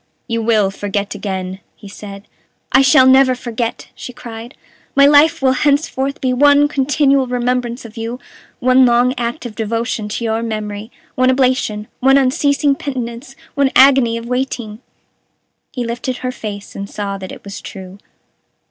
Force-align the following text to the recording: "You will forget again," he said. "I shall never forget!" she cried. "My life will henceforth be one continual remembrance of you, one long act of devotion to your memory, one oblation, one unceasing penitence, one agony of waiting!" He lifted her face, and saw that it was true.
"You 0.27 0.41
will 0.41 0.71
forget 0.71 1.13
again," 1.13 1.59
he 1.75 1.87
said. 1.87 2.27
"I 2.71 2.81
shall 2.81 3.05
never 3.05 3.35
forget!" 3.35 3.89
she 3.93 4.11
cried. 4.11 4.55
"My 4.95 5.05
life 5.05 5.43
will 5.43 5.51
henceforth 5.51 6.19
be 6.21 6.33
one 6.33 6.67
continual 6.67 7.27
remembrance 7.27 7.85
of 7.85 7.97
you, 7.97 8.19
one 8.59 8.83
long 8.83 9.13
act 9.15 9.45
of 9.45 9.53
devotion 9.53 10.09
to 10.09 10.23
your 10.23 10.41
memory, 10.41 10.91
one 11.13 11.29
oblation, 11.29 11.87
one 11.99 12.17
unceasing 12.17 12.73
penitence, 12.73 13.35
one 13.53 13.69
agony 13.75 14.17
of 14.17 14.25
waiting!" 14.25 14.79
He 15.71 15.85
lifted 15.85 16.17
her 16.17 16.31
face, 16.31 16.75
and 16.75 16.89
saw 16.89 17.19
that 17.19 17.31
it 17.31 17.43
was 17.43 17.61
true. 17.61 17.99